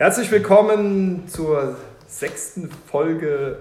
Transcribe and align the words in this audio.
Herzlich 0.00 0.30
willkommen 0.30 1.26
zur 1.26 1.74
sechsten 2.06 2.70
Folge 2.70 3.58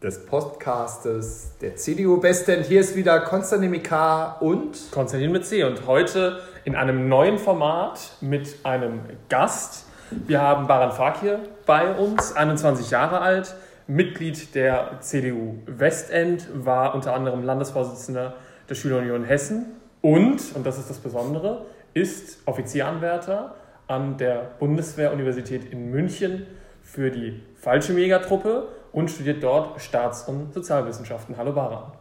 des 0.00 0.26
Podcastes 0.26 1.58
der 1.60 1.74
CDU 1.74 2.22
Westend. 2.22 2.66
Hier 2.66 2.78
ist 2.78 2.94
wieder 2.94 3.18
Konstantin 3.18 3.82
K 3.82 4.36
und 4.38 4.92
Konstantin 4.92 5.32
mit 5.32 5.44
C. 5.44 5.64
Und 5.64 5.88
heute 5.88 6.38
in 6.64 6.76
einem 6.76 7.08
neuen 7.08 7.38
Format 7.38 8.12
mit 8.20 8.58
einem 8.62 9.00
Gast. 9.28 9.86
Wir 10.12 10.40
haben 10.40 10.68
Baran 10.68 10.92
Fakir 10.92 11.40
bei 11.66 11.92
uns, 11.92 12.36
21 12.36 12.90
Jahre 12.90 13.18
alt, 13.18 13.56
Mitglied 13.88 14.54
der 14.54 15.00
CDU 15.00 15.56
Westend, 15.66 16.46
war 16.64 16.94
unter 16.94 17.12
anderem 17.12 17.42
Landesvorsitzender 17.42 18.34
der 18.68 18.76
Schülerunion 18.76 19.24
Hessen 19.24 19.66
und, 20.00 20.54
und 20.54 20.64
das 20.64 20.78
ist 20.78 20.90
das 20.90 20.98
Besondere, 20.98 21.66
ist 21.92 22.38
Offizieranwärter 22.46 23.56
an 23.86 24.16
der 24.18 24.50
Bundeswehruniversität 24.58 25.70
in 25.70 25.90
München 25.90 26.46
für 26.82 27.10
die 27.10 27.40
falsche 27.56 27.92
Megatruppe 27.92 28.68
und 28.92 29.10
studiert 29.10 29.42
dort 29.42 29.80
Staats- 29.80 30.28
und 30.28 30.54
Sozialwissenschaften. 30.54 31.36
Hallo 31.36 31.52
Baran. 31.52 31.92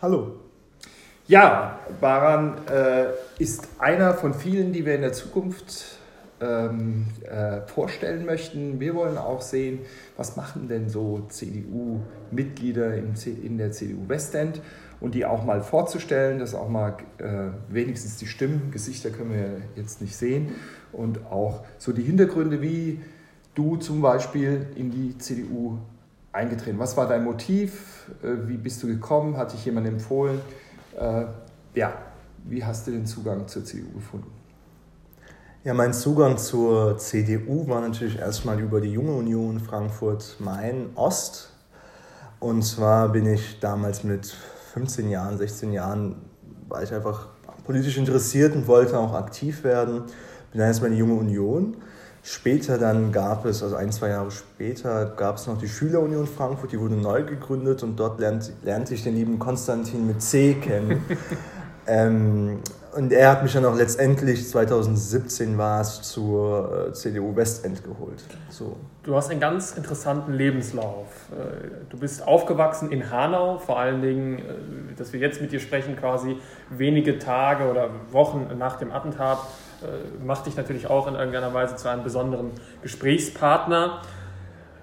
Hallo. 0.00 0.36
Ja, 1.26 1.80
Baran 2.00 2.66
äh, 2.68 3.06
ist 3.38 3.68
einer 3.78 4.14
von 4.14 4.32
vielen, 4.32 4.72
die 4.72 4.86
wir 4.86 4.94
in 4.94 5.00
der 5.00 5.12
Zukunft 5.12 5.98
ähm, 6.40 7.06
äh, 7.24 7.62
vorstellen 7.66 8.24
möchten. 8.26 8.78
Wir 8.78 8.94
wollen 8.94 9.18
auch 9.18 9.40
sehen, 9.40 9.80
was 10.16 10.36
machen 10.36 10.68
denn 10.68 10.88
so 10.88 11.26
CDU-Mitglieder 11.28 12.94
in, 12.94 13.14
in 13.42 13.58
der 13.58 13.72
CDU 13.72 14.08
Westend 14.08 14.60
und 15.00 15.14
die 15.14 15.24
auch 15.24 15.44
mal 15.44 15.62
vorzustellen, 15.62 16.38
dass 16.38 16.54
auch 16.54 16.68
mal 16.68 16.96
äh, 17.18 17.48
wenigstens 17.68 18.16
die 18.16 18.26
Stimmen, 18.26 18.70
Gesichter 18.70 19.10
können 19.10 19.32
wir 19.32 19.62
jetzt 19.76 20.00
nicht 20.00 20.16
sehen 20.16 20.50
und 20.92 21.26
auch 21.26 21.64
so 21.78 21.92
die 21.92 22.02
Hintergründe, 22.02 22.62
wie 22.62 23.00
du 23.54 23.76
zum 23.76 24.00
Beispiel 24.00 24.66
in 24.76 24.90
die 24.90 25.18
CDU 25.18 25.78
eingetreten. 26.32 26.78
Was 26.78 26.96
war 26.96 27.08
dein 27.08 27.24
Motiv? 27.24 28.10
Äh, 28.22 28.48
wie 28.48 28.56
bist 28.56 28.82
du 28.82 28.86
gekommen? 28.86 29.36
Hat 29.36 29.52
dich 29.52 29.64
jemand 29.64 29.86
empfohlen? 29.86 30.40
Äh, 30.98 31.24
ja, 31.74 31.92
wie 32.44 32.64
hast 32.64 32.86
du 32.86 32.92
den 32.92 33.06
Zugang 33.06 33.48
zur 33.48 33.64
CDU 33.64 33.92
gefunden? 33.94 34.30
Ja, 35.64 35.74
mein 35.74 35.92
Zugang 35.92 36.38
zur 36.38 36.96
CDU 36.96 37.66
war 37.66 37.80
natürlich 37.80 38.18
erstmal 38.18 38.60
über 38.60 38.80
die 38.80 38.92
Junge 38.92 39.12
Union 39.12 39.58
Frankfurt-Main-Ost. 39.58 41.52
Und 42.38 42.62
zwar 42.62 43.08
bin 43.08 43.26
ich 43.26 43.58
damals 43.58 44.04
mit 44.04 44.36
15 44.76 45.08
Jahren, 45.08 45.38
16 45.38 45.72
Jahren, 45.72 46.16
war 46.68 46.82
ich 46.82 46.92
einfach 46.92 47.28
politisch 47.64 47.96
interessiert 47.96 48.54
und 48.54 48.66
wollte 48.66 48.98
auch 48.98 49.14
aktiv 49.14 49.64
werden. 49.64 50.02
Bin 50.52 50.58
dann 50.58 50.68
erstmal 50.68 50.90
in 50.90 50.96
die 50.96 51.00
Junge 51.00 51.14
Union. 51.14 51.78
Später 52.22 52.76
dann 52.76 53.10
gab 53.10 53.46
es, 53.46 53.62
also 53.62 53.76
ein, 53.76 53.90
zwei 53.90 54.10
Jahre 54.10 54.30
später, 54.30 55.06
gab 55.16 55.36
es 55.36 55.46
noch 55.46 55.56
die 55.56 55.68
Schülerunion 55.68 56.26
Frankfurt, 56.26 56.72
die 56.72 56.78
wurde 56.78 56.94
neu 56.94 57.22
gegründet 57.22 57.82
und 57.84 57.96
dort 57.96 58.20
lernte, 58.20 58.52
lernte 58.64 58.92
ich 58.92 59.02
den 59.02 59.14
lieben 59.14 59.38
Konstantin 59.38 60.06
mit 60.06 60.20
C 60.20 60.52
kennen. 60.54 61.02
ähm, 61.86 62.58
und 62.96 63.12
er 63.12 63.30
hat 63.30 63.42
mich 63.42 63.52
dann 63.52 63.64
auch 63.66 63.76
letztendlich, 63.76 64.48
2017 64.48 65.58
war 65.58 65.82
es, 65.82 66.00
zur 66.02 66.88
äh, 66.88 66.92
CDU 66.92 67.36
Westend 67.36 67.84
geholt. 67.84 68.24
So. 68.48 68.76
Du 69.02 69.14
hast 69.14 69.30
einen 69.30 69.40
ganz 69.40 69.72
interessanten 69.72 70.32
Lebenslauf. 70.32 71.06
Äh, 71.30 71.84
du 71.90 71.98
bist 71.98 72.26
aufgewachsen 72.26 72.90
in 72.90 73.10
Hanau, 73.10 73.58
vor 73.58 73.78
allen 73.78 74.00
Dingen, 74.00 74.38
äh, 74.38 74.42
dass 74.96 75.12
wir 75.12 75.20
jetzt 75.20 75.42
mit 75.42 75.52
dir 75.52 75.60
sprechen, 75.60 75.96
quasi 75.96 76.38
wenige 76.70 77.18
Tage 77.18 77.70
oder 77.70 77.90
Wochen 78.12 78.48
nach 78.58 78.76
dem 78.76 78.92
Attentat, 78.92 79.38
macht 80.24 80.46
dich 80.46 80.56
natürlich 80.56 80.88
auch 80.88 81.06
in 81.06 81.14
irgendeiner 81.14 81.52
Weise 81.52 81.76
zu 81.76 81.88
einem 81.88 82.02
besonderen 82.02 82.52
Gesprächspartner. 82.80 84.00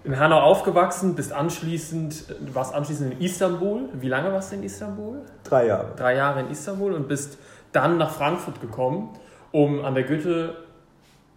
In 0.03 0.19
Hanau 0.19 0.39
aufgewachsen, 0.39 1.15
bist 1.15 1.33
anschließend, 1.33 2.25
warst 2.53 2.75
anschließend 2.75 3.13
in 3.13 3.21
Istanbul. 3.21 3.89
Wie 3.93 4.07
lange 4.07 4.31
warst 4.31 4.51
du 4.51 4.57
in 4.57 4.63
Istanbul? 4.63 5.21
Drei 5.43 5.65
Jahre. 5.65 5.93
Drei 5.95 6.15
Jahre 6.15 6.41
in 6.41 6.51
Istanbul 6.51 6.93
und 6.93 7.07
bist 7.07 7.39
dann 7.73 7.97
nach 7.97 8.11
Frankfurt 8.11 8.61
gekommen, 8.61 9.09
um 9.51 9.83
an 9.83 9.93
der 9.93 10.03
Goethe, 10.03 10.55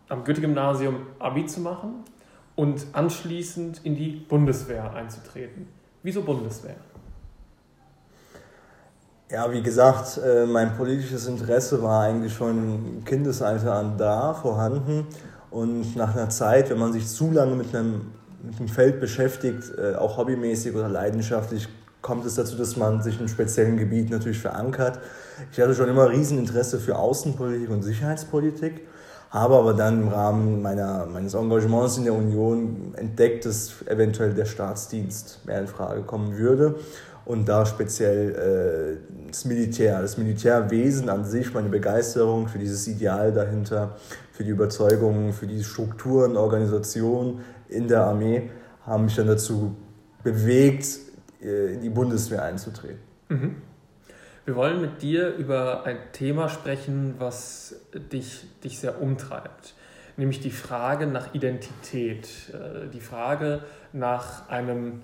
am 0.09 0.25
Goethe-Gymnasium 0.25 0.99
Abi 1.19 1.47
zu 1.47 1.61
machen 1.61 2.05
und 2.55 2.87
anschließend 2.93 3.81
in 3.85 3.97
die 3.97 4.11
Bundeswehr 4.11 4.95
einzutreten. 4.95 5.69
Wieso 6.03 6.23
Bundeswehr? 6.23 6.77
Ja, 9.29 9.51
wie 9.53 9.61
gesagt, 9.61 10.21
äh, 10.25 10.47
mein 10.47 10.77
politisches 10.77 11.27
Interesse 11.27 11.83
war 11.83 12.05
eigentlich 12.05 12.33
schon 12.33 12.59
im 12.97 13.05
Kindesalter 13.05 13.75
an 13.75 13.99
da, 13.99 14.33
vorhanden. 14.33 15.05
Und 15.51 15.97
nach 15.97 16.15
einer 16.15 16.29
Zeit, 16.29 16.71
wenn 16.71 16.79
man 16.79 16.93
sich 16.93 17.09
zu 17.09 17.33
lange 17.33 17.57
mit 17.57 17.75
einem, 17.75 18.13
mit 18.45 18.59
einem 18.59 18.69
Feld 18.69 19.01
beschäftigt, 19.01 19.73
äh, 19.77 19.97
auch 19.97 20.17
hobbymäßig 20.17 20.77
oder 20.77 20.89
leidenschaftlich, 20.89 21.69
kommt 22.03 22.25
es 22.25 22.37
dazu, 22.37 22.57
dass 22.57 22.77
man 22.77 23.03
sich 23.03 23.15
in 23.15 23.21
einem 23.21 23.29
speziellen 23.29 23.77
Gebiet 23.77 24.11
natürlich 24.11 24.39
verankert. 24.39 25.01
Ich 25.53 25.61
hatte 25.61 25.75
schon 25.75 25.89
immer 25.89 26.11
Rieseninteresse 26.11 26.79
für 26.79 26.97
Außenpolitik 26.97 27.71
und 27.71 27.83
Sicherheitspolitik, 27.83 28.87
habe 29.31 29.57
aber 29.57 29.75
dann 29.75 30.03
im 30.03 30.09
Rahmen 30.09 30.63
meiner, 30.63 31.07
meines 31.07 31.35
Engagements 31.35 31.99
in 31.99 32.05
der 32.05 32.15
Union 32.15 32.95
entdeckt, 32.97 33.45
dass 33.45 33.83
eventuell 33.87 34.33
der 34.33 34.47
Staatsdienst 34.47 35.45
mehr 35.45 35.61
in 35.61 35.67
Frage 35.67 36.03
kommen 36.03 36.37
würde 36.39 36.77
und 37.27 37.49
da 37.49 37.67
speziell 37.67 39.01
äh, 39.03 39.29
das 39.29 39.45
Militär, 39.45 40.01
das 40.01 40.17
Militärwesen 40.17 41.11
an 41.11 41.25
sich, 41.25 41.53
meine 41.53 41.69
Begeisterung 41.69 42.47
für 42.47 42.59
dieses 42.59 42.87
Ideal 42.87 43.33
dahinter, 43.33 43.97
für 44.33 44.45
die 44.45 44.51
Überzeugungen, 44.51 45.33
für 45.33 45.47
die 45.47 45.63
Strukturen, 45.63 46.37
Organisation 46.37 47.41
in 47.69 47.89
der 47.89 48.05
Armee, 48.05 48.51
haben 48.87 49.07
mich 49.07 49.17
dann 49.17 49.27
dazu 49.27 49.75
bewegt, 50.23 50.87
äh, 51.43 51.75
in 51.75 51.83
die 51.83 51.91
Bundeswehr 51.91 52.45
einzutreten. 52.45 53.01
Mhm. 53.29 53.57
Wir 54.47 54.55
wollen 54.55 54.81
mit 54.81 55.03
dir 55.03 55.35
über 55.35 55.87
ein 55.87 55.99
Thema 56.13 56.49
sprechen, 56.49 57.17
was 57.19 57.75
dich, 57.93 58.47
dich 58.63 58.79
sehr 58.79 59.03
umtreibt, 59.03 59.75
nämlich 60.17 60.39
die 60.39 60.53
Frage 60.53 61.09
nach 61.09 61.35
Identität, 61.35 62.29
äh, 62.55 62.87
die 62.87 63.01
Frage 63.01 63.65
nach 63.93 64.49
einem, 64.49 65.03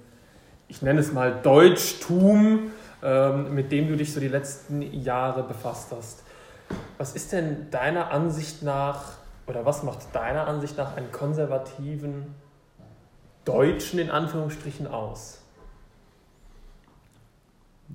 ich 0.69 0.81
nenne 0.81 1.01
es 1.01 1.13
mal 1.13 1.41
Deutschtum, 1.43 2.71
ähm, 3.03 3.53
mit 3.53 3.73
dem 3.73 3.89
du 3.89 3.97
dich 3.97 4.15
so 4.15 4.21
die 4.21 4.29
letzten 4.29 4.81
Jahre 4.81 5.43
befasst 5.43 5.91
hast. 5.91 6.23
Was 6.97 7.17
ist 7.17 7.33
denn 7.33 7.69
deiner 7.73 8.13
Ansicht 8.13 8.63
nach, 8.63 9.15
oder 9.49 9.67
was 9.67 9.83
macht 9.83 10.15
deiner 10.15 10.47
Ansicht 10.47 10.79
nach 10.79 10.97
einen 10.97 11.11
konservativen 11.11 12.33
Deutschen 13.45 13.99
in 13.99 14.09
Anführungsstrichen 14.09 14.87
aus? 14.87 15.42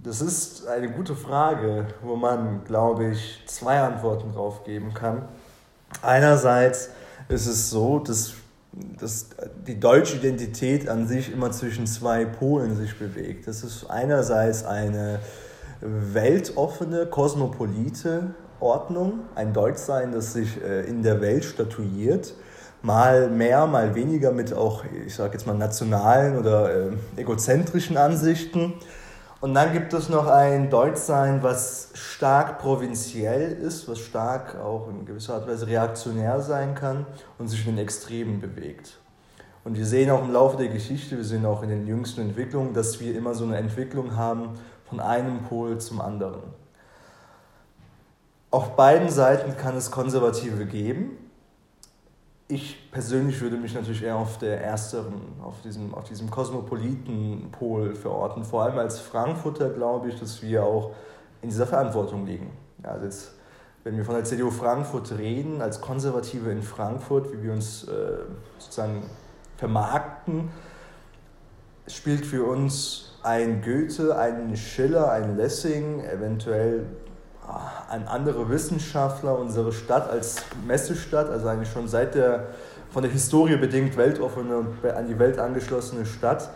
Das 0.03 0.21
ist 0.21 0.67
eine 0.67 0.89
gute 0.91 1.15
Frage, 1.15 1.87
wo 2.03 2.15
man, 2.15 2.63
glaube 2.65 3.09
ich, 3.09 3.43
zwei 3.47 3.79
Antworten 3.79 4.31
drauf 4.31 4.63
geben 4.63 4.93
kann. 4.93 5.23
Einerseits 6.01 6.89
ist 7.29 7.47
es 7.47 7.71
so, 7.71 7.99
dass, 7.99 8.33
dass 8.73 9.29
die 9.65 9.79
deutsche 9.79 10.17
Identität 10.17 10.87
an 10.87 11.07
sich 11.07 11.31
immer 11.33 11.51
zwischen 11.51 11.87
zwei 11.87 12.25
Polen 12.25 12.75
sich 12.75 12.97
bewegt. 12.99 13.47
Das 13.47 13.63
ist 13.63 13.89
einerseits 13.89 14.63
eine 14.63 15.19
weltoffene, 15.81 17.07
kosmopolite 17.07 18.35
Ordnung, 18.59 19.21
ein 19.35 19.51
Deutschsein, 19.51 20.11
das 20.11 20.33
sich 20.33 20.61
äh, 20.61 20.81
in 20.81 21.01
der 21.01 21.21
Welt 21.21 21.43
statuiert, 21.43 22.33
mal 22.81 23.29
mehr, 23.29 23.65
mal 23.65 23.95
weniger 23.95 24.31
mit 24.31 24.53
auch, 24.53 24.83
ich 25.05 25.15
sage 25.15 25.33
jetzt 25.33 25.47
mal, 25.47 25.57
nationalen 25.57 26.37
oder 26.37 26.91
äh, 26.91 26.91
egozentrischen 27.17 27.97
Ansichten 27.97 28.73
und 29.39 29.53
dann 29.53 29.73
gibt 29.73 29.93
es 29.93 30.09
noch 30.09 30.27
ein 30.27 30.69
Deutschsein, 30.69 31.43
was 31.43 31.91
stark 31.93 32.59
provinziell 32.59 33.51
ist, 33.51 33.87
was 33.87 33.99
stark 33.99 34.55
auch 34.55 34.87
in 34.89 35.05
gewisser 35.05 35.35
Art 35.35 35.43
und 35.43 35.51
Weise 35.51 35.67
reaktionär 35.67 36.41
sein 36.41 36.73
kann 36.73 37.05
und 37.37 37.47
sich 37.47 37.65
in 37.67 37.75
den 37.75 37.83
Extremen 37.83 38.41
bewegt. 38.41 38.97
Und 39.63 39.77
wir 39.77 39.85
sehen 39.85 40.09
auch 40.09 40.23
im 40.23 40.31
Laufe 40.31 40.57
der 40.57 40.69
Geschichte, 40.69 41.17
wir 41.17 41.25
sehen 41.25 41.45
auch 41.45 41.61
in 41.61 41.69
den 41.69 41.85
jüngsten 41.85 42.21
Entwicklungen, 42.21 42.73
dass 42.73 42.99
wir 42.99 43.15
immer 43.15 43.35
so 43.35 43.43
eine 43.43 43.57
Entwicklung 43.57 44.15
haben 44.15 44.51
von 44.89 44.99
einem 44.99 45.43
Pol 45.43 45.77
zum 45.77 46.01
anderen. 46.01 46.41
Auf 48.49 48.75
beiden 48.75 49.09
Seiten 49.09 49.57
kann 49.57 49.75
es 49.75 49.91
Konservative 49.91 50.65
geben, 50.65 51.17
ich 52.49 52.89
persönlich 52.91 53.41
würde 53.41 53.57
mich 53.57 53.73
natürlich 53.73 54.03
eher 54.03 54.15
auf 54.15 54.37
der 54.37 54.61
ersteren, 54.61 55.21
auf 55.43 55.61
diesem, 55.61 55.93
auf 55.93 56.05
diesem 56.05 56.29
kosmopoliten 56.29 57.49
Pol 57.51 57.93
verorten. 57.93 58.45
Vor 58.45 58.63
allem 58.63 58.77
als 58.77 58.99
Frankfurter 58.99 59.69
glaube 59.69 60.09
ich, 60.09 60.19
dass 60.19 60.41
wir 60.41 60.63
auch 60.63 60.91
in 61.41 61.49
dieser 61.49 61.67
Verantwortung 61.67 62.25
liegen. 62.25 62.51
Also 62.83 63.05
jetzt, 63.05 63.33
wenn 63.83 63.97
wir 63.97 64.05
von 64.05 64.15
der 64.15 64.23
CDU 64.23 64.49
Frankfurt 64.49 65.17
reden, 65.17 65.61
als 65.61 65.81
Konservative 65.81 66.49
in 66.49 66.61
Frankfurt, 66.61 67.33
wie 67.33 67.43
wir 67.43 67.51
uns 67.51 67.83
äh, 67.83 68.19
sozusagen 68.59 69.03
vermarkten, 69.57 70.49
spielt 71.87 72.25
für 72.25 72.45
uns 72.45 73.17
ein 73.23 73.61
Goethe, 73.61 74.17
ein 74.17 74.55
Schiller, 74.55 75.11
ein 75.11 75.35
Lessing, 75.35 75.99
eventuell 75.99 76.85
an 77.47 78.07
andere 78.07 78.49
Wissenschaftler 78.49 79.37
unsere 79.37 79.71
Stadt 79.71 80.09
als 80.09 80.43
Messestadt, 80.65 81.29
also 81.29 81.47
eigentlich 81.47 81.71
schon 81.71 81.87
seit 81.87 82.15
der 82.15 82.47
von 82.91 83.03
der 83.03 83.11
Historie 83.11 83.57
bedingt 83.57 83.97
weltoffene 83.97 84.57
und 84.57 84.85
an 84.85 85.07
die 85.07 85.19
Welt 85.19 85.39
angeschlossene 85.39 86.05
Stadt 86.05 86.49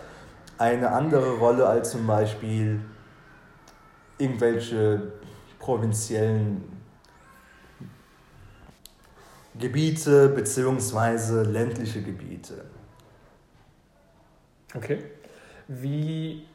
eine 0.58 0.92
andere 0.92 1.38
Rolle 1.38 1.66
als 1.66 1.92
zum 1.92 2.08
Beispiel 2.08 2.80
irgendwelche 4.18 5.12
provinziellen 5.60 6.64
Gebiete 9.58 10.30
bzw. 10.30 11.44
ländliche 11.44 12.02
Gebiete. 12.02 12.66
Okay. 14.74 15.04
Wie 15.68 16.48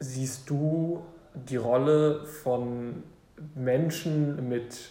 siehst 0.00 0.50
du 0.50 1.04
die 1.34 1.56
Rolle 1.56 2.24
von 2.24 3.02
Menschen 3.54 4.48
mit 4.48 4.90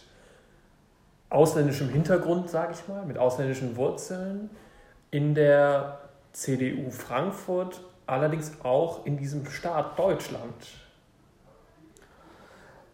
ausländischem 1.30 1.90
Hintergrund, 1.90 2.50
sage 2.50 2.74
ich 2.74 2.88
mal, 2.88 3.06
mit 3.06 3.18
ausländischen 3.18 3.76
Wurzeln 3.76 4.50
in 5.10 5.34
der 5.34 6.00
CDU 6.34 6.90
Frankfurt, 6.92 7.82
allerdings 8.06 8.52
auch 8.64 9.06
in 9.06 9.18
diesem 9.18 9.46
Staat 9.48 9.98
Deutschland? 9.98 10.54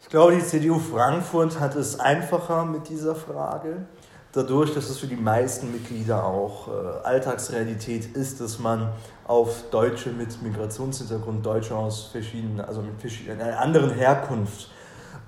Ich 0.01 0.09
glaube, 0.09 0.35
die 0.35 0.43
CDU 0.43 0.79
Frankfurt 0.79 1.59
hat 1.59 1.75
es 1.75 1.99
einfacher 1.99 2.65
mit 2.65 2.89
dieser 2.89 3.15
Frage. 3.15 3.85
Dadurch, 4.31 4.75
dass 4.75 4.89
es 4.89 4.99
für 4.99 5.07
die 5.07 5.15
meisten 5.15 5.71
Mitglieder 5.71 6.23
auch 6.23 6.67
äh, 6.67 6.71
Alltagsrealität 7.03 8.15
ist, 8.15 8.39
dass 8.39 8.59
man 8.59 8.89
auf 9.25 9.71
Deutsche 9.71 10.11
mit 10.11 10.39
Migrationshintergrund, 10.43 11.43
Deutsche 11.43 11.75
aus 11.75 12.09
verschiedenen, 12.11 12.61
also 12.61 12.83
mit 12.83 12.99
verschiedenen, 13.01 13.41
einer 13.41 13.59
anderen 13.59 13.89
Herkunft 13.89 14.69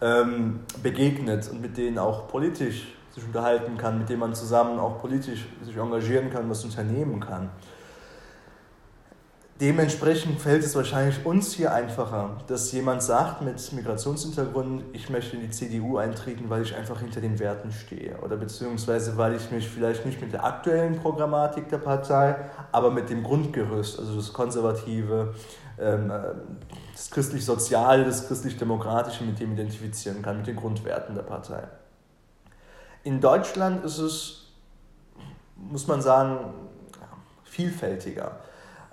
ähm, 0.02 0.60
begegnet 0.84 1.50
und 1.50 1.62
mit 1.62 1.78
denen 1.78 1.98
auch 1.98 2.28
politisch 2.28 2.94
sich 3.10 3.26
unterhalten 3.26 3.76
kann, 3.76 3.98
mit 3.98 4.08
denen 4.08 4.20
man 4.20 4.36
zusammen 4.36 4.80
auch 4.80 5.02
politisch 5.02 5.48
sich 5.64 5.78
engagieren 5.78 6.30
kann, 6.32 6.48
was 6.48 6.64
unternehmen 6.64 7.20
kann. 7.20 7.50
Dementsprechend 9.62 10.42
fällt 10.42 10.64
es 10.64 10.76
wahrscheinlich 10.76 11.24
uns 11.24 11.54
hier 11.54 11.72
einfacher, 11.72 12.38
dass 12.48 12.72
jemand 12.72 13.04
sagt 13.04 13.44
mit 13.44 13.72
Migrationshintergrund, 13.74 14.86
ich 14.92 15.12
möchte 15.12 15.36
in 15.36 15.44
die 15.44 15.52
CDU 15.52 15.98
eintreten, 15.98 16.50
weil 16.50 16.64
ich 16.64 16.76
einfach 16.76 17.00
hinter 17.00 17.22
den 17.22 17.38
Werten 17.38 17.72
stehe. 17.72 18.18
Oder 18.22 18.38
beziehungsweise 18.38 19.18
weil 19.18 19.36
ich 19.36 19.52
mich 19.52 19.70
vielleicht 19.70 20.04
nicht 20.04 20.20
mit 20.20 20.34
der 20.34 20.44
aktuellen 20.44 20.98
Programmatik 20.98 21.70
der 21.70 21.78
Partei, 21.78 22.38
aber 22.72 22.90
mit 22.90 23.12
dem 23.12 23.22
Grundgerüst, 23.22 24.00
also 24.00 24.16
das 24.16 24.34
Konservative, 24.34 25.36
ähm, 25.80 26.12
das 26.92 27.12
christlich-soziale, 27.12 28.04
das 28.04 28.28
christlich-demokratische, 28.28 29.24
mit 29.26 29.40
dem 29.40 29.54
identifizieren 29.54 30.24
kann, 30.24 30.38
mit 30.38 30.48
den 30.48 30.56
Grundwerten 30.56 31.14
der 31.14 31.22
Partei. 31.22 31.68
In 33.04 33.22
Deutschland 33.22 33.86
ist 33.86 34.00
es, 34.00 34.48
muss 35.56 35.86
man 35.86 36.02
sagen, 36.02 36.52
vielfältiger. 37.44 38.40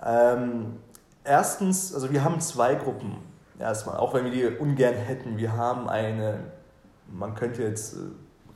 Ähm, 0.05 0.77
erstens, 1.23 1.93
also 1.93 2.11
wir 2.11 2.23
haben 2.23 2.39
zwei 2.39 2.75
Gruppen. 2.75 3.17
Erstmal, 3.59 3.97
auch 3.97 4.13
wenn 4.13 4.23
wir 4.25 4.31
die 4.31 4.45
ungern 4.57 4.93
hätten. 4.93 5.37
Wir 5.37 5.55
haben 5.55 5.89
eine, 5.89 6.39
man 7.11 7.35
könnte 7.35 7.63
jetzt 7.63 7.95
äh, 7.95 7.97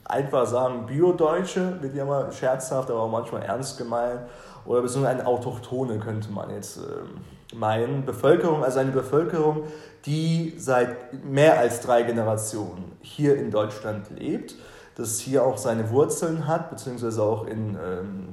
einfach 0.05 0.45
sagen, 0.45 0.85
Bio-Deutsche, 0.85 1.81
wird 1.81 1.95
ja 1.95 2.05
mal 2.05 2.31
scherzhaft, 2.31 2.89
aber 2.89 3.01
auch 3.01 3.11
manchmal 3.11 3.43
ernst 3.43 3.77
gemeint. 3.77 4.21
Oder 4.65 4.81
beziehungsweise 4.81 5.19
eine 5.19 5.27
Autochtone 5.27 5.99
könnte 5.99 6.31
man 6.31 6.49
jetzt 6.51 6.77
äh, 6.77 7.55
meinen. 7.55 8.05
Bevölkerung, 8.05 8.63
also 8.63 8.79
eine 8.79 8.91
Bevölkerung, 8.91 9.63
die 10.05 10.53
seit 10.57 11.25
mehr 11.25 11.59
als 11.59 11.81
drei 11.81 12.03
Generationen 12.03 12.93
hier 13.01 13.35
in 13.37 13.51
Deutschland 13.51 14.09
lebt, 14.17 14.55
das 14.95 15.19
hier 15.19 15.43
auch 15.43 15.57
seine 15.57 15.89
Wurzeln 15.91 16.47
hat, 16.47 16.69
beziehungsweise 16.69 17.21
auch 17.23 17.45
in 17.45 17.75
ähm, 17.75 18.27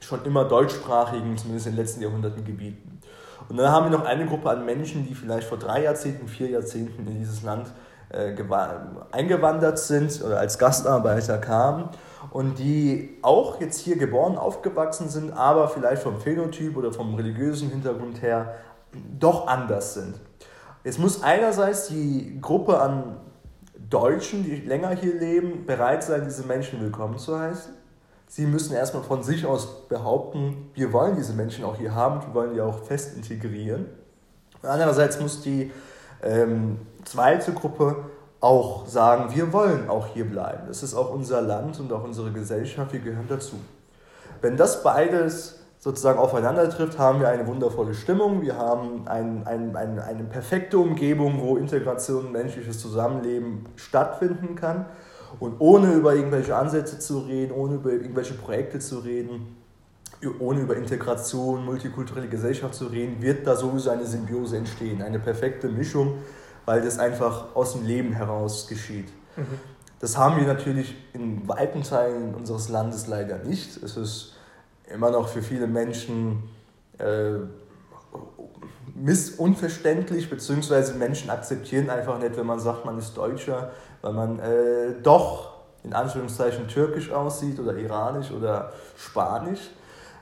schon 0.00 0.24
immer 0.24 0.44
deutschsprachigen, 0.44 1.36
zumindest 1.36 1.66
in 1.66 1.72
den 1.72 1.80
letzten 1.80 2.02
Jahrhunderten, 2.02 2.44
Gebieten. 2.44 3.00
Und 3.48 3.56
dann 3.56 3.70
haben 3.70 3.90
wir 3.90 3.98
noch 3.98 4.04
eine 4.04 4.26
Gruppe 4.26 4.50
an 4.50 4.64
Menschen, 4.64 5.06
die 5.06 5.14
vielleicht 5.14 5.48
vor 5.48 5.58
drei 5.58 5.84
Jahrzehnten, 5.84 6.28
vier 6.28 6.50
Jahrzehnten 6.50 7.06
in 7.06 7.18
dieses 7.18 7.42
Land 7.42 7.68
äh, 8.10 8.34
eingewandert 9.12 9.78
sind 9.78 10.22
oder 10.24 10.38
als 10.38 10.58
Gastarbeiter 10.58 11.38
kamen 11.38 11.88
und 12.30 12.58
die 12.58 13.18
auch 13.22 13.60
jetzt 13.60 13.80
hier 13.80 13.96
geboren, 13.96 14.36
aufgewachsen 14.36 15.08
sind, 15.08 15.32
aber 15.32 15.68
vielleicht 15.68 16.02
vom 16.02 16.20
Phänotyp 16.20 16.76
oder 16.76 16.92
vom 16.92 17.14
religiösen 17.14 17.70
Hintergrund 17.70 18.22
her 18.22 18.54
doch 19.18 19.46
anders 19.46 19.94
sind. 19.94 20.20
Jetzt 20.84 20.98
muss 20.98 21.22
einerseits 21.22 21.88
die 21.88 22.38
Gruppe 22.40 22.80
an 22.80 23.18
Deutschen, 23.90 24.44
die 24.44 24.56
länger 24.56 24.90
hier 24.90 25.14
leben, 25.14 25.66
bereit 25.66 26.02
sein, 26.02 26.24
diese 26.24 26.46
Menschen 26.46 26.80
willkommen 26.80 27.18
zu 27.18 27.38
heißen. 27.38 27.77
Sie 28.28 28.46
müssen 28.46 28.74
erstmal 28.74 29.02
von 29.02 29.22
sich 29.22 29.46
aus 29.46 29.88
behaupten, 29.88 30.70
wir 30.74 30.92
wollen 30.92 31.16
diese 31.16 31.32
Menschen 31.32 31.64
auch 31.64 31.76
hier 31.76 31.94
haben, 31.94 32.20
wir 32.20 32.34
wollen 32.34 32.54
die 32.54 32.60
auch 32.60 32.84
fest 32.84 33.16
integrieren. 33.16 33.86
Andererseits 34.62 35.18
muss 35.18 35.40
die 35.40 35.72
ähm, 36.22 36.78
zweite 37.04 37.52
Gruppe 37.52 37.96
auch 38.40 38.86
sagen, 38.86 39.34
wir 39.34 39.52
wollen 39.52 39.88
auch 39.88 40.08
hier 40.08 40.26
bleiben. 40.26 40.64
Das 40.68 40.82
ist 40.82 40.94
auch 40.94 41.12
unser 41.12 41.40
Land 41.40 41.80
und 41.80 41.92
auch 41.92 42.04
unsere 42.04 42.30
Gesellschaft, 42.30 42.92
wir 42.92 43.00
gehören 43.00 43.26
dazu. 43.28 43.56
Wenn 44.42 44.56
das 44.56 44.82
beides 44.82 45.60
sozusagen 45.78 46.18
aufeinander 46.18 46.68
trifft, 46.68 46.98
haben 46.98 47.20
wir 47.20 47.28
eine 47.28 47.46
wundervolle 47.46 47.94
Stimmung, 47.94 48.42
wir 48.42 48.56
haben 48.56 49.08
ein, 49.08 49.46
ein, 49.46 49.74
ein, 49.74 49.98
eine 49.98 50.24
perfekte 50.24 50.78
Umgebung, 50.78 51.40
wo 51.40 51.56
Integration, 51.56 52.30
menschliches 52.30 52.80
Zusammenleben 52.80 53.66
stattfinden 53.76 54.54
kann. 54.54 54.86
Und 55.40 55.56
ohne 55.58 55.92
über 55.94 56.14
irgendwelche 56.14 56.56
Ansätze 56.56 56.98
zu 56.98 57.20
reden, 57.20 57.52
ohne 57.52 57.76
über 57.76 57.92
irgendwelche 57.92 58.34
Projekte 58.34 58.78
zu 58.78 58.98
reden, 58.98 59.56
ohne 60.40 60.60
über 60.60 60.76
Integration, 60.76 61.64
multikulturelle 61.64 62.28
Gesellschaft 62.28 62.74
zu 62.74 62.86
reden, 62.86 63.22
wird 63.22 63.46
da 63.46 63.54
sowieso 63.54 63.90
eine 63.90 64.04
Symbiose 64.04 64.56
entstehen, 64.56 65.02
eine 65.02 65.18
perfekte 65.18 65.68
Mischung, 65.68 66.18
weil 66.64 66.82
das 66.82 66.98
einfach 66.98 67.54
aus 67.54 67.74
dem 67.74 67.86
Leben 67.86 68.12
heraus 68.12 68.66
geschieht. 68.66 69.08
Mhm. 69.36 69.44
Das 70.00 70.16
haben 70.16 70.36
wir 70.36 70.46
natürlich 70.46 70.94
in 71.12 71.46
weiten 71.48 71.82
Teilen 71.82 72.34
unseres 72.34 72.68
Landes 72.68 73.06
leider 73.06 73.38
nicht. 73.38 73.82
Es 73.82 73.96
ist 73.96 74.34
immer 74.92 75.10
noch 75.10 75.28
für 75.28 75.42
viele 75.42 75.66
Menschen 75.66 76.44
äh, 76.98 77.38
missunverständlich, 78.94 80.30
beziehungsweise 80.30 80.94
Menschen 80.94 81.30
akzeptieren 81.30 81.90
einfach 81.90 82.18
nicht, 82.18 82.36
wenn 82.36 82.46
man 82.46 82.60
sagt, 82.60 82.84
man 82.84 82.98
ist 82.98 83.16
Deutscher, 83.16 83.70
weil 84.02 84.12
man 84.12 84.38
äh, 84.38 84.94
doch 85.02 85.58
in 85.84 85.92
Anführungszeichen 85.92 86.68
türkisch 86.68 87.10
aussieht 87.10 87.58
oder 87.58 87.74
iranisch 87.76 88.30
oder 88.30 88.72
spanisch 88.96 89.70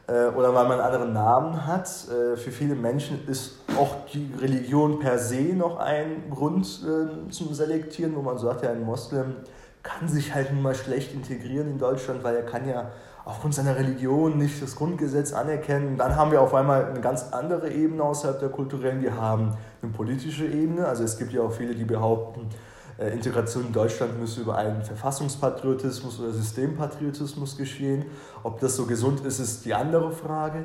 äh, 0.07 0.27
oder 0.29 0.55
weil 0.55 0.65
man 0.65 0.73
einen 0.73 0.81
anderen 0.81 1.13
Namen 1.13 1.67
hat. 1.67 1.89
Äh, 2.09 2.37
für 2.37 2.51
viele 2.51 2.75
Menschen 2.75 3.27
ist 3.27 3.61
auch 3.79 4.07
die 4.13 4.33
Religion 4.41 4.99
per 4.99 5.19
se 5.19 5.55
noch 5.55 5.79
ein 5.79 6.31
Grund 6.31 6.67
äh, 6.67 7.31
zum 7.31 7.55
Selektieren, 7.55 8.15
wo 8.15 8.23
man 8.23 8.39
sagt, 8.39 8.63
ja, 8.63 8.71
ein 8.71 8.85
Moslem 8.85 9.37
kann 9.83 10.09
sich 10.09 10.35
halt 10.35 10.53
nun 10.53 10.63
mal 10.63 10.75
schlecht 10.75 11.15
integrieren 11.15 11.71
in 11.71 11.79
Deutschland, 11.79 12.25
weil 12.25 12.37
er 12.37 12.43
kann 12.43 12.69
ja 12.69 12.91
aufgrund 13.25 13.55
seiner 13.55 13.77
Religion 13.77 14.39
nicht 14.39 14.63
das 14.63 14.77
Grundgesetz 14.77 15.33
anerkennen. 15.33 15.97
Dann 15.97 16.15
haben 16.15 16.31
wir 16.31 16.41
auf 16.41 16.55
einmal 16.55 16.87
eine 16.87 17.01
ganz 17.01 17.33
andere 17.33 17.71
Ebene 17.71 18.03
außerhalb 18.03 18.39
der 18.39 18.49
kulturellen. 18.51 19.03
Wir 19.03 19.17
haben 19.21 19.57
eine 19.83 19.93
politische 19.93 20.47
Ebene. 20.47 20.87
Also 20.87 21.03
es 21.03 21.19
gibt 21.19 21.33
ja 21.33 21.43
auch 21.43 21.53
viele, 21.53 21.75
die 21.75 21.85
behaupten, 21.85 22.49
Integration 22.99 23.67
in 23.67 23.73
Deutschland 23.73 24.19
müsse 24.19 24.41
über 24.41 24.57
einen 24.57 24.83
Verfassungspatriotismus 24.83 26.19
oder 26.21 26.33
Systempatriotismus 26.33 27.57
geschehen. 27.57 28.07
Ob 28.43 28.61
das 28.61 28.77
so 28.77 28.87
gesund 28.87 29.25
ist, 29.25 29.39
ist 29.39 29.65
die 29.65 29.75
andere 29.75 30.11
Frage. 30.13 30.65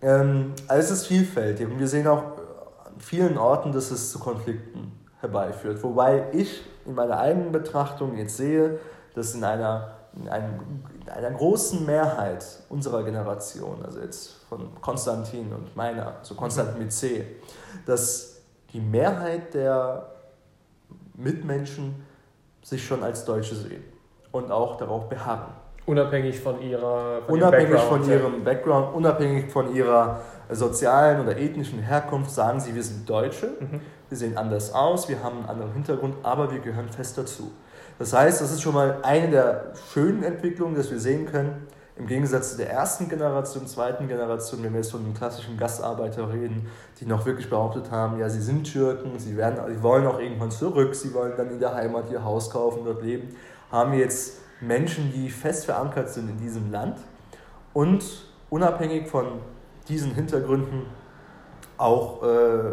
Ähm, 0.00 0.54
also 0.66 0.92
es 0.92 1.00
ist 1.00 1.06
vielfältig 1.06 1.68
und 1.68 1.78
wir 1.78 1.88
sehen 1.88 2.06
auch 2.08 2.22
an 2.84 2.98
vielen 2.98 3.38
Orten, 3.38 3.72
dass 3.72 3.90
es 3.90 4.10
zu 4.10 4.18
Konflikten 4.18 4.92
herbeiführt. 5.20 5.82
Wobei 5.82 6.24
ich 6.32 6.62
in 6.84 6.94
meiner 6.94 7.18
eigenen 7.18 7.52
Betrachtung 7.52 8.16
jetzt 8.16 8.36
sehe, 8.36 8.78
dass 9.14 9.34
in 9.34 9.44
einer 9.44 9.92
in, 10.14 10.28
einem, 10.28 10.82
in 11.00 11.08
einer 11.08 11.30
großen 11.30 11.86
Mehrheit 11.86 12.44
unserer 12.68 13.02
Generation, 13.02 13.82
also 13.84 14.00
jetzt 14.00 14.34
von 14.48 14.80
Konstantin 14.80 15.52
und 15.52 15.74
meiner, 15.74 16.16
so 16.22 16.34
Konstantin 16.34 16.78
mit 16.78 16.92
C, 16.92 17.24
dass 17.86 18.40
die 18.72 18.80
Mehrheit 18.80 19.54
der 19.54 20.06
Mitmenschen 21.22 21.94
sich 22.62 22.84
schon 22.84 23.02
als 23.02 23.24
Deutsche 23.24 23.54
sehen 23.54 23.82
und 24.30 24.50
auch 24.50 24.76
darauf 24.76 25.08
beharren. 25.08 25.52
Unabhängig 25.84 26.38
von 26.38 26.62
ihrer 26.62 27.22
von 27.22 27.34
unabhängig 27.34 27.80
von 27.80 28.08
ihrem 28.08 28.44
Background, 28.44 28.94
unabhängig 28.94 29.50
von 29.50 29.74
ihrer 29.74 30.20
sozialen 30.48 31.20
oder 31.20 31.36
ethnischen 31.36 31.80
Herkunft, 31.80 32.30
sagen 32.30 32.60
sie, 32.60 32.74
wir 32.74 32.82
sind 32.82 33.08
Deutsche, 33.08 33.48
mhm. 33.58 33.80
wir 34.08 34.16
sehen 34.16 34.36
anders 34.36 34.72
aus, 34.72 35.08
wir 35.08 35.22
haben 35.24 35.38
einen 35.38 35.48
anderen 35.48 35.72
Hintergrund, 35.72 36.14
aber 36.22 36.52
wir 36.52 36.60
gehören 36.60 36.88
fest 36.88 37.18
dazu. 37.18 37.50
Das 37.98 38.12
heißt, 38.12 38.40
das 38.40 38.52
ist 38.52 38.62
schon 38.62 38.74
mal 38.74 38.98
eine 39.02 39.30
der 39.30 39.72
schönen 39.92 40.22
Entwicklungen, 40.22 40.76
dass 40.76 40.90
wir 40.90 41.00
sehen 41.00 41.26
können, 41.26 41.66
im 42.02 42.08
Gegensatz 42.08 42.50
zu 42.50 42.56
der 42.56 42.68
ersten 42.68 43.08
Generation, 43.08 43.64
zweiten 43.68 44.08
Generation, 44.08 44.60
wenn 44.64 44.72
wir 44.72 44.80
jetzt 44.80 44.90
von 44.90 45.04
den 45.04 45.14
klassischen 45.14 45.56
Gastarbeiter 45.56 46.32
reden, 46.32 46.66
die 46.98 47.06
noch 47.06 47.24
wirklich 47.24 47.48
behauptet 47.48 47.92
haben, 47.92 48.18
ja, 48.18 48.28
sie 48.28 48.40
sind 48.40 48.64
Türken, 48.64 49.16
sie, 49.20 49.36
werden, 49.36 49.60
sie 49.72 49.80
wollen 49.84 50.04
auch 50.08 50.18
irgendwann 50.18 50.50
zurück, 50.50 50.96
sie 50.96 51.14
wollen 51.14 51.34
dann 51.36 51.48
in 51.50 51.60
der 51.60 51.76
Heimat 51.76 52.10
ihr 52.10 52.24
Haus 52.24 52.50
kaufen, 52.50 52.80
dort 52.84 53.04
leben, 53.04 53.36
haben 53.70 53.92
wir 53.92 54.00
jetzt 54.00 54.38
Menschen, 54.60 55.12
die 55.12 55.30
fest 55.30 55.66
verankert 55.66 56.08
sind 56.10 56.28
in 56.28 56.38
diesem 56.38 56.72
Land 56.72 56.98
und 57.72 58.02
unabhängig 58.50 59.06
von 59.06 59.26
diesen 59.88 60.12
Hintergründen 60.12 60.86
auch 61.78 62.24
äh, 62.24 62.72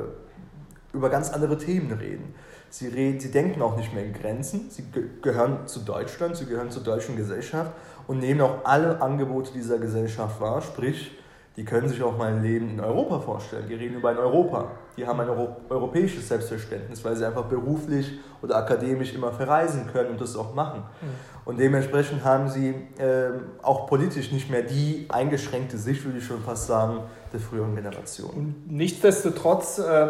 über 0.92 1.10
ganz 1.12 1.30
andere 1.30 1.56
Themen 1.60 1.92
reden. 1.92 2.34
Sie, 2.72 2.88
reden, 2.88 3.20
sie 3.20 3.30
denken 3.30 3.62
auch 3.62 3.78
nicht 3.78 3.94
mehr 3.94 4.06
in 4.06 4.14
Grenzen, 4.14 4.72
sie 4.72 4.84
ge 4.84 5.04
gehören 5.22 5.68
zu 5.68 5.82
Deutschland, 5.82 6.36
sie 6.36 6.48
gehören 6.48 6.72
zur 6.72 6.84
deutschen 6.84 7.16
Gesellschaft 7.16 7.72
und 8.10 8.18
nehmen 8.18 8.42
auch 8.42 8.66
alle 8.66 9.00
Angebote 9.04 9.52
dieser 9.54 9.78
Gesellschaft 9.78 10.42
wahr, 10.42 10.64
sprich, 10.64 11.12
die 11.56 11.64
können 11.64 11.88
sich 11.88 12.02
auch 12.02 12.18
mal 12.18 12.34
ein 12.34 12.42
Leben 12.42 12.72
in 12.72 12.80
Europa 12.80 13.20
vorstellen. 13.20 13.66
Die 13.70 13.76
reden 13.76 13.98
über 13.98 14.10
ein 14.10 14.18
Europa. 14.18 14.72
Die 14.98 15.06
haben 15.06 15.20
ein 15.20 15.30
Euro 15.30 15.58
europäisches 15.70 16.28
Selbstverständnis, 16.28 17.06
weil 17.06 17.16
sie 17.16 17.24
einfach 17.24 17.46
beruflich 17.46 18.20
oder 18.42 18.56
akademisch 18.58 19.14
immer 19.14 19.32
verreisen 19.32 19.86
können 19.94 20.10
und 20.10 20.22
das 20.22 20.36
auch 20.36 20.56
machen. 20.56 20.80
Mhm. 20.80 21.08
Und 21.46 21.60
dementsprechend 21.60 22.24
haben 22.24 22.50
sie 22.50 22.70
äh, 22.98 23.30
auch 23.62 23.86
politisch 23.86 24.32
nicht 24.32 24.50
mehr 24.50 24.64
die 24.64 25.06
eingeschränkte 25.10 25.78
Sicht, 25.78 26.04
würde 26.04 26.18
ich 26.18 26.26
schon 26.26 26.42
fast 26.42 26.66
sagen, 26.66 27.02
der 27.32 27.40
früheren 27.40 27.76
Generation. 27.76 28.32
Und 28.32 28.72
nichtsdestotrotz 28.72 29.78
äh, 29.78 30.08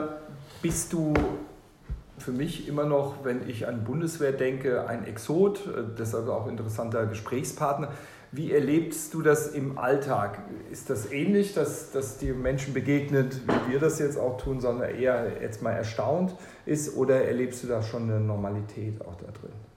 bist 0.61 0.93
du 0.93 1.13
für 2.21 2.31
mich 2.31 2.67
immer 2.67 2.85
noch, 2.85 3.23
wenn 3.23 3.47
ich 3.47 3.67
an 3.67 3.83
Bundeswehr 3.83 4.31
denke, 4.31 4.87
ein 4.87 5.05
Exot, 5.05 5.65
äh, 5.67 5.83
deshalb 5.97 6.27
auch 6.29 6.47
interessanter 6.47 7.05
Gesprächspartner. 7.05 7.89
Wie 8.31 8.51
erlebst 8.51 9.13
du 9.15 9.23
das 9.23 9.47
im 9.47 9.79
Alltag? 9.79 10.43
Ist 10.71 10.89
das 10.91 11.11
ähnlich, 11.11 11.55
dass, 11.55 11.91
dass 11.91 12.19
dir 12.19 12.35
Menschen 12.35 12.75
begegnet, 12.75 13.41
wie 13.47 13.71
wir 13.71 13.79
das 13.79 13.97
jetzt 13.97 14.19
auch 14.19 14.37
tun, 14.37 14.61
sondern 14.61 14.93
eher 14.93 15.41
jetzt 15.41 15.63
mal 15.63 15.71
erstaunt 15.71 16.35
ist? 16.65 16.95
Oder 16.95 17.25
erlebst 17.25 17.63
du 17.63 17.67
da 17.67 17.81
schon 17.81 18.03
eine 18.03 18.19
Normalität 18.19 19.01
auch 19.01 19.15
da 19.15 19.31
drin? 19.31 19.68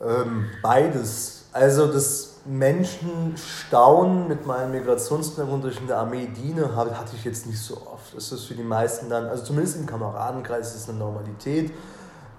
Ähm, 0.00 0.46
beides. 0.62 1.46
Also 1.52 1.90
das 1.90 2.36
Menschenstaunen 2.44 4.28
mit 4.28 4.46
meinem 4.46 4.72
Migrationshintergrund 4.72 5.64
durch 5.64 5.80
in 5.80 5.86
der 5.86 5.98
Armee 5.98 6.28
diene, 6.36 6.76
hatte 6.76 7.16
ich 7.16 7.24
jetzt 7.24 7.46
nicht 7.46 7.58
so 7.58 7.76
oft. 7.76 8.14
Das 8.14 8.30
ist 8.30 8.44
für 8.44 8.54
die 8.54 8.62
meisten 8.62 9.08
dann, 9.08 9.26
also 9.26 9.44
zumindest 9.44 9.76
im 9.76 9.86
Kameradenkreis 9.86 10.74
ist 10.74 10.82
es 10.82 10.88
eine 10.88 10.98
Normalität. 10.98 11.72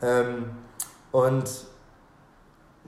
Ähm, 0.01 0.51
und 1.11 1.49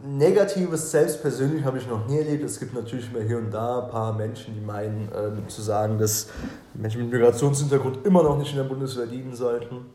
Negatives 0.01 0.91
selbst 0.91 1.21
persönlich 1.21 1.65
habe 1.65 1.77
ich 1.77 1.87
noch 1.87 2.07
nie 2.07 2.19
erlebt. 2.19 2.43
Es 2.43 2.59
gibt 2.59 2.73
natürlich 2.73 3.11
immer 3.11 3.21
hier 3.21 3.37
und 3.37 3.51
da 3.51 3.83
ein 3.83 3.89
paar 3.89 4.13
Menschen, 4.13 4.53
die 4.53 4.61
meinen 4.61 5.09
ähm, 5.13 5.49
zu 5.49 5.61
sagen, 5.61 5.97
dass 5.97 6.27
Menschen 6.73 7.01
mit 7.01 7.11
Migrationshintergrund 7.11 8.05
immer 8.05 8.23
noch 8.23 8.37
nicht 8.37 8.51
in 8.51 8.57
der 8.57 8.63
Bundeswehr 8.63 9.07
dienen 9.07 9.35
sollten. 9.35 9.87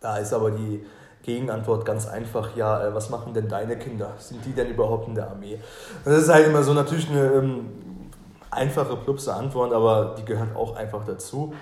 Da 0.00 0.16
ist 0.16 0.32
aber 0.32 0.50
die 0.50 0.84
Gegenantwort 1.22 1.84
ganz 1.84 2.06
einfach, 2.06 2.56
ja, 2.56 2.86
äh, 2.86 2.94
was 2.94 3.10
machen 3.10 3.34
denn 3.34 3.48
deine 3.48 3.76
Kinder? 3.76 4.12
Sind 4.18 4.44
die 4.44 4.52
denn 4.52 4.68
überhaupt 4.68 5.08
in 5.08 5.14
der 5.14 5.30
Armee? 5.30 5.58
Das 6.04 6.22
ist 6.22 6.28
halt 6.28 6.46
immer 6.46 6.62
so 6.62 6.72
natürlich 6.72 7.10
eine 7.10 7.26
ähm, 7.32 7.68
einfache, 8.50 8.96
plupse 8.96 9.32
Antwort, 9.32 9.72
aber 9.72 10.14
die 10.18 10.24
gehört 10.24 10.56
auch 10.56 10.76
einfach 10.76 11.04
dazu. 11.04 11.54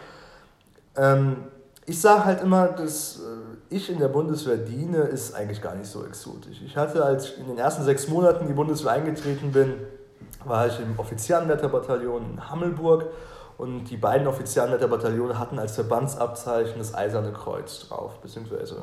Ähm, 0.96 1.44
ich 1.86 2.00
sage 2.00 2.24
halt 2.24 2.42
immer, 2.42 2.68
dass 2.68 3.18
äh, 3.18 3.74
ich 3.74 3.90
in 3.90 3.98
der 3.98 4.08
Bundeswehr 4.08 4.58
diene, 4.58 4.98
ist 4.98 5.34
eigentlich 5.34 5.60
gar 5.60 5.74
nicht 5.74 5.88
so 5.88 6.04
exotisch. 6.04 6.60
Ich 6.64 6.76
hatte, 6.76 7.04
als 7.04 7.26
ich 7.26 7.38
in 7.38 7.48
den 7.48 7.58
ersten 7.58 7.82
sechs 7.84 8.08
Monaten 8.08 8.42
in 8.42 8.48
die 8.48 8.54
Bundeswehr 8.54 8.92
eingetreten 8.92 9.52
bin, 9.52 9.74
war 10.44 10.66
ich 10.66 10.78
im 10.80 10.98
Offizierenwetterbataillon 10.98 12.32
in 12.32 12.50
Hammelburg 12.50 13.06
und 13.56 13.84
die 13.84 13.96
beiden 13.96 14.26
Offizierenwetterbataillone 14.28 15.38
hatten 15.38 15.58
als 15.58 15.74
Verbandsabzeichen 15.74 16.78
das 16.78 16.94
Eiserne 16.94 17.32
Kreuz 17.32 17.88
drauf, 17.88 18.20
beziehungsweise 18.20 18.82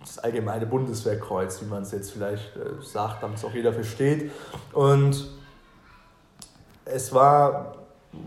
das 0.00 0.18
allgemeine 0.18 0.66
Bundeswehrkreuz, 0.66 1.60
wie 1.62 1.66
man 1.66 1.82
es 1.82 1.92
jetzt 1.92 2.12
vielleicht 2.12 2.56
äh, 2.56 2.82
sagt, 2.82 3.22
damit 3.22 3.38
es 3.38 3.44
auch 3.44 3.54
jeder 3.54 3.72
versteht. 3.72 4.30
Und 4.72 5.28
es 6.84 7.12
war 7.14 7.76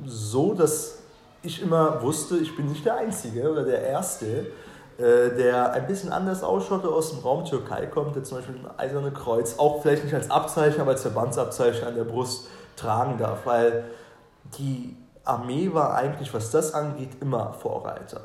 so, 0.06 0.54
dass 0.54 1.00
ich 1.42 1.62
immer 1.62 2.02
wusste, 2.02 2.38
ich 2.38 2.56
bin 2.56 2.68
nicht 2.68 2.86
der 2.86 2.98
Einzige 2.98 3.52
oder 3.52 3.64
der 3.64 3.82
Erste, 3.84 4.48
äh, 4.98 5.36
der 5.38 5.74
ein 5.74 5.88
bisschen 5.88 6.12
anders 6.12 6.44
ausschaut, 6.44 6.84
der 6.84 6.92
aus 6.92 7.12
dem 7.12 7.20
Raum 7.20 7.46
Türkei 7.46 7.86
kommt, 7.88 8.16
der 8.16 8.24
zum 8.24 8.38
Beispiel 8.38 8.56
ein 8.56 8.80
eiserne 8.80 9.12
Kreuz 9.12 9.58
auch 9.60 9.82
vielleicht 9.82 10.04
nicht 10.04 10.16
als 10.16 10.30
Abzeichen, 10.32 10.82
aber 10.82 10.92
als 10.92 11.02
Verbandsabzeichen 11.02 11.88
an 11.88 11.96
der 11.96 12.06
Brust 12.06 12.48
tragen 12.76 13.18
darf, 13.18 13.46
weil 13.46 13.86
die 14.58 14.96
Armee 15.24 15.74
war 15.74 15.96
eigentlich, 15.96 16.34
was 16.34 16.52
das 16.52 16.74
angeht, 16.74 17.10
immer 17.22 17.54
Vorreiter. 17.54 18.22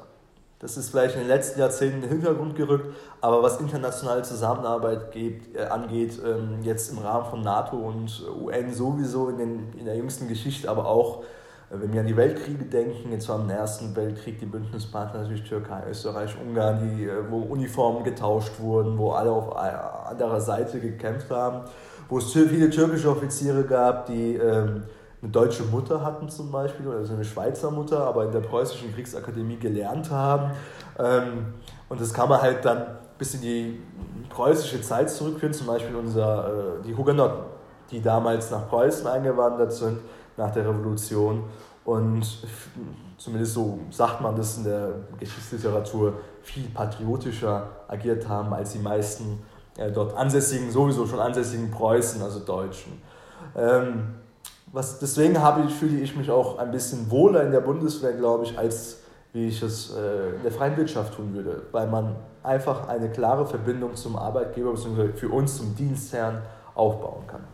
Das 0.61 0.76
ist 0.76 0.90
vielleicht 0.90 1.14
in 1.14 1.23
den 1.23 1.29
letzten 1.29 1.59
Jahrzehnten 1.59 1.97
in 1.97 2.02
den 2.02 2.11
Hintergrund 2.11 2.55
gerückt, 2.55 2.95
aber 3.23 3.43
was 3.43 3.59
internationale 3.61 4.21
Zusammenarbeit 4.23 5.11
geht, 5.11 5.57
äh, 5.57 5.62
angeht, 5.62 6.21
ähm, 6.25 6.59
jetzt 6.62 6.93
im 6.93 6.99
Rahmen 6.99 7.25
von 7.25 7.43
NATO 7.43 7.76
und 7.76 8.23
UN 8.38 8.73
sowieso 8.73 9.31
in, 9.31 9.38
den, 9.38 9.73
in 9.79 9.87
der 9.87 9.97
jüngsten 9.97 10.29
Geschichte, 10.29 10.69
aber 10.69 10.87
auch 10.87 11.25
wenn 11.71 11.93
wir 11.93 12.00
an 12.00 12.07
die 12.07 12.17
Weltkriege 12.17 12.64
denken, 12.64 13.12
jetzt 13.12 13.29
war 13.29 13.40
im 13.40 13.49
Ersten 13.49 13.95
Weltkrieg 13.95 14.40
die 14.40 14.47
Bündnispartner 14.47 15.23
natürlich 15.23 15.49
Türkei, 15.49 15.85
Österreich, 15.88 16.37
Ungarn, 16.45 16.81
die, 16.81 17.05
äh, 17.05 17.31
wo 17.31 17.38
Uniformen 17.38 18.05
getauscht 18.05 18.59
wurden, 18.59 18.99
wo 18.99 19.12
alle 19.12 19.31
auf 19.31 19.57
anderer 19.57 20.40
Seite 20.40 20.79
gekämpft 20.79 21.31
haben, 21.31 21.62
wo 22.09 22.19
es 22.19 22.33
viele 22.33 22.69
türkische 22.69 23.09
Offiziere 23.09 23.64
gab, 23.64 24.07
die 24.07 24.35
ähm, 24.35 24.83
eine 25.22 25.30
deutsche 25.30 25.64
Mutter 25.64 26.02
hatten 26.02 26.28
zum 26.28 26.50
Beispiel, 26.50 26.86
oder 26.86 26.98
also 26.98 27.14
eine 27.14 27.24
Schweizer 27.24 27.70
Mutter, 27.70 28.04
aber 28.04 28.24
in 28.24 28.32
der 28.32 28.40
preußischen 28.40 28.94
Kriegsakademie 28.94 29.56
gelernt 29.56 30.10
haben. 30.10 30.52
Ähm, 30.98 31.54
und 31.88 32.00
das 32.00 32.14
kann 32.14 32.28
man 32.28 32.40
halt 32.40 32.64
dann 32.64 32.98
bis 33.18 33.34
in 33.34 33.42
die 33.42 33.82
preußische 34.30 34.80
Zeit 34.80 35.10
zurückführen, 35.10 35.52
zum 35.52 35.66
Beispiel 35.66 35.94
unser, 35.94 36.78
äh, 36.78 36.82
die 36.86 36.96
Hugenotten, 36.96 37.44
die 37.90 38.00
damals 38.00 38.50
nach 38.50 38.68
Preußen 38.68 39.06
eingewandert 39.06 39.72
sind 39.72 39.98
nach 40.36 40.50
der 40.52 40.66
Revolution 40.66 41.44
und 41.84 42.24
zumindest 43.18 43.54
so 43.54 43.80
sagt 43.90 44.20
man 44.20 44.36
das 44.36 44.56
in 44.58 44.64
der 44.64 44.92
Geschichtsliteratur, 45.18 46.14
viel 46.42 46.68
patriotischer 46.70 47.68
agiert 47.88 48.26
haben 48.28 48.52
als 48.54 48.72
die 48.72 48.78
meisten 48.78 49.42
äh, 49.76 49.90
dort 49.90 50.16
ansässigen, 50.16 50.70
sowieso 50.70 51.06
schon 51.06 51.20
ansässigen 51.20 51.70
Preußen, 51.70 52.22
also 52.22 52.40
Deutschen. 52.40 53.02
Ähm, 53.54 54.14
was, 54.72 54.98
deswegen 54.98 55.40
habe 55.40 55.64
ich, 55.66 55.74
fühle 55.74 56.00
ich 56.00 56.16
mich 56.16 56.30
auch 56.30 56.58
ein 56.58 56.70
bisschen 56.70 57.10
wohler 57.10 57.42
in 57.42 57.52
der 57.52 57.60
Bundeswehr, 57.60 58.12
glaube 58.12 58.44
ich, 58.44 58.58
als 58.58 58.98
wie 59.32 59.46
ich 59.46 59.62
es 59.62 59.94
äh, 59.94 60.36
in 60.36 60.42
der 60.42 60.52
freien 60.52 60.76
Wirtschaft 60.76 61.14
tun 61.14 61.34
würde, 61.34 61.62
weil 61.72 61.86
man 61.86 62.16
einfach 62.42 62.88
eine 62.88 63.10
klare 63.10 63.46
Verbindung 63.46 63.94
zum 63.94 64.16
Arbeitgeber 64.16 64.72
bzw. 64.72 65.12
für 65.12 65.28
uns 65.28 65.56
zum 65.56 65.76
Dienstherrn 65.76 66.42
aufbauen 66.74 67.26
kann. 67.26 67.44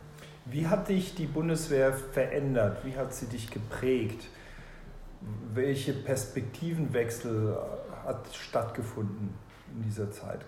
Wie 0.47 0.67
hat 0.67 0.89
dich 0.89 1.15
die 1.15 1.27
Bundeswehr 1.27 1.93
verändert? 1.93 2.79
Wie 2.85 2.97
hat 2.97 3.13
sie 3.13 3.27
dich 3.27 3.51
geprägt? 3.51 4.29
Welche 5.53 5.93
Perspektivenwechsel 5.93 7.59
hat 8.05 8.27
stattgefunden 8.33 9.35
in 9.75 9.83
dieser 9.83 10.11
Zeit? 10.13 10.41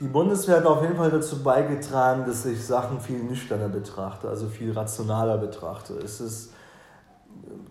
Die 0.00 0.08
Bundeswehr 0.08 0.56
hat 0.56 0.66
auf 0.66 0.80
jeden 0.80 0.96
Fall 0.96 1.10
dazu 1.10 1.42
beigetragen, 1.42 2.24
dass 2.26 2.46
ich 2.46 2.64
Sachen 2.64 3.00
viel 3.00 3.22
nüchterner 3.22 3.68
betrachte, 3.68 4.28
also 4.28 4.46
viel 4.46 4.72
rationaler 4.72 5.36
betrachte. 5.36 5.92
Es 6.02 6.22
ist 6.22 6.52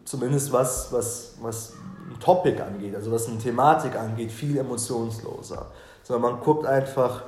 zumindest 0.06 0.54
was, 0.54 0.94
was, 0.94 1.38
was 1.42 1.74
ein 2.08 2.20
Topic 2.20 2.62
angeht, 2.62 2.96
also 2.96 3.12
was 3.12 3.28
eine 3.28 3.40
Thematik 3.40 3.96
angeht, 3.96 4.32
viel 4.32 4.58
emotionsloser. 4.58 5.66
Sondern 6.04 6.34
man 6.34 6.42
guckt 6.42 6.68
einfach, 6.68 7.24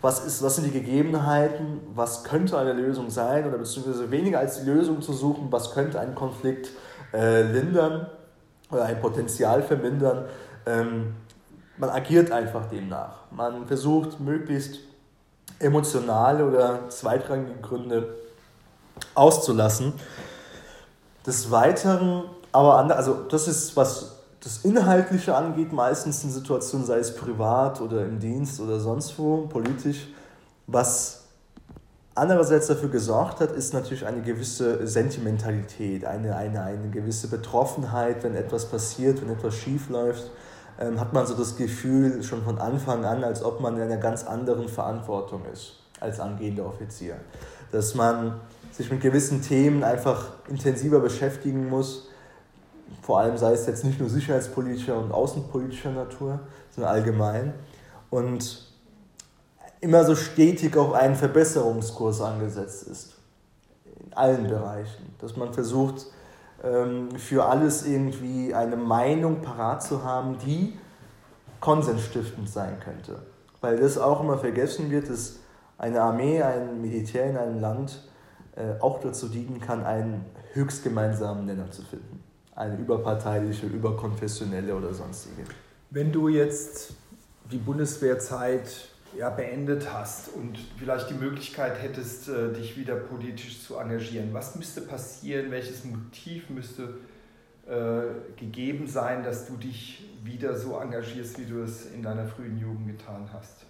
was, 0.00 0.24
ist, 0.24 0.42
was 0.44 0.56
sind 0.56 0.66
die 0.66 0.70
Gegebenheiten, 0.70 1.80
was 1.94 2.22
könnte 2.22 2.56
eine 2.56 2.72
Lösung 2.72 3.10
sein 3.10 3.46
oder 3.46 3.58
beziehungsweise 3.58 4.10
weniger 4.12 4.38
als 4.38 4.60
die 4.60 4.70
Lösung 4.70 5.02
zu 5.02 5.12
suchen, 5.12 5.48
was 5.50 5.72
könnte 5.72 5.98
einen 5.98 6.14
Konflikt 6.14 6.70
äh, 7.12 7.42
lindern 7.42 8.06
oder 8.70 8.84
ein 8.84 9.00
Potenzial 9.00 9.62
vermindern. 9.62 10.26
Ähm, 10.66 11.14
man 11.76 11.90
agiert 11.90 12.30
einfach 12.30 12.66
demnach. 12.66 13.16
Man 13.30 13.66
versucht 13.66 14.20
möglichst 14.20 14.78
emotionale 15.58 16.46
oder 16.46 16.88
zweitrangige 16.90 17.60
Gründe 17.60 18.14
auszulassen. 19.14 19.92
Des 21.26 21.50
Weiteren, 21.50 22.24
aber 22.52 22.76
also 22.96 23.14
das 23.28 23.48
ist 23.48 23.76
was 23.76 24.14
das 24.44 24.58
Inhaltliche 24.58 25.34
angeht, 25.34 25.72
meistens 25.72 26.22
in 26.22 26.30
Situationen, 26.30 26.86
sei 26.86 26.98
es 26.98 27.16
privat 27.16 27.80
oder 27.80 28.04
im 28.04 28.20
Dienst 28.20 28.60
oder 28.60 28.78
sonst 28.78 29.18
wo, 29.18 29.46
politisch, 29.46 30.08
was 30.66 31.24
andererseits 32.14 32.66
dafür 32.66 32.90
gesorgt 32.90 33.40
hat, 33.40 33.52
ist 33.52 33.72
natürlich 33.72 34.06
eine 34.06 34.20
gewisse 34.20 34.86
Sentimentalität, 34.86 36.04
eine, 36.04 36.36
eine, 36.36 36.62
eine 36.62 36.90
gewisse 36.90 37.28
Betroffenheit, 37.28 38.22
wenn 38.22 38.34
etwas 38.34 38.66
passiert, 38.66 39.22
wenn 39.22 39.30
etwas 39.30 39.54
schief 39.54 39.88
läuft, 39.88 40.30
ähm, 40.78 41.00
hat 41.00 41.12
man 41.12 41.26
so 41.26 41.34
das 41.34 41.56
Gefühl 41.56 42.22
schon 42.22 42.42
von 42.42 42.58
Anfang 42.58 43.04
an, 43.04 43.24
als 43.24 43.42
ob 43.44 43.60
man 43.60 43.76
in 43.76 43.82
einer 43.82 43.96
ganz 43.96 44.24
anderen 44.24 44.68
Verantwortung 44.68 45.42
ist 45.52 45.74
als 46.00 46.20
angehender 46.20 46.66
Offizier. 46.66 47.16
Dass 47.72 47.94
man 47.94 48.40
sich 48.72 48.90
mit 48.90 49.00
gewissen 49.00 49.42
Themen 49.42 49.84
einfach 49.84 50.32
intensiver 50.48 51.00
beschäftigen 51.00 51.68
muss, 51.68 52.08
vor 53.02 53.20
allem 53.20 53.36
sei 53.36 53.52
es 53.52 53.66
jetzt 53.66 53.84
nicht 53.84 54.00
nur 54.00 54.08
sicherheitspolitischer 54.08 54.96
und 54.96 55.12
außenpolitischer 55.12 55.90
Natur, 55.90 56.40
sondern 56.70 56.92
allgemein. 56.92 57.54
Und 58.10 58.66
immer 59.80 60.04
so 60.04 60.16
stetig 60.16 60.76
auf 60.76 60.92
einen 60.92 61.14
Verbesserungskurs 61.14 62.20
angesetzt 62.20 62.88
ist. 62.88 63.14
In 63.84 64.12
allen 64.14 64.48
Bereichen. 64.48 65.14
Dass 65.20 65.36
man 65.36 65.52
versucht, 65.52 66.06
für 67.18 67.44
alles 67.44 67.86
irgendwie 67.86 68.54
eine 68.54 68.76
Meinung 68.76 69.42
parat 69.42 69.82
zu 69.82 70.02
haben, 70.02 70.38
die 70.38 70.78
konsensstiftend 71.60 72.48
sein 72.48 72.78
könnte. 72.80 73.22
Weil 73.60 73.78
das 73.78 73.98
auch 73.98 74.20
immer 74.20 74.38
vergessen 74.38 74.90
wird, 74.90 75.08
dass 75.10 75.40
eine 75.78 76.00
Armee, 76.00 76.42
ein 76.42 76.80
Militär 76.80 77.28
in 77.28 77.36
einem 77.36 77.60
Land 77.60 78.02
äh, 78.56 78.80
auch 78.80 79.00
dazu 79.00 79.28
dienen 79.28 79.60
kann, 79.60 79.84
einen 79.84 80.24
höchst 80.52 80.84
gemeinsamen 80.84 81.46
Nenner 81.46 81.70
zu 81.70 81.82
finden. 81.82 82.22
Eine 82.54 82.76
überparteiliche, 82.76 83.66
überkonfessionelle 83.66 84.74
oder 84.74 84.94
sonstige. 84.94 85.42
Wenn 85.90 86.12
du 86.12 86.28
jetzt 86.28 86.94
die 87.50 87.58
Bundeswehrzeit 87.58 88.88
ja, 89.16 89.30
beendet 89.30 89.92
hast 89.92 90.28
und 90.28 90.58
vielleicht 90.78 91.10
die 91.10 91.14
Möglichkeit 91.14 91.80
hättest, 91.80 92.28
äh, 92.28 92.52
dich 92.52 92.76
wieder 92.76 92.96
politisch 92.96 93.62
zu 93.62 93.76
engagieren, 93.76 94.32
was 94.32 94.56
müsste 94.56 94.80
passieren, 94.82 95.50
welches 95.50 95.84
Motiv 95.84 96.50
müsste 96.50 96.94
äh, 97.66 98.38
gegeben 98.38 98.86
sein, 98.86 99.22
dass 99.22 99.46
du 99.46 99.56
dich 99.56 100.04
wieder 100.22 100.56
so 100.56 100.78
engagierst, 100.78 101.38
wie 101.38 101.44
du 101.44 101.62
es 101.62 101.86
in 101.86 102.02
deiner 102.02 102.26
frühen 102.26 102.58
Jugend 102.58 102.86
getan 102.86 103.28
hast? 103.32 103.64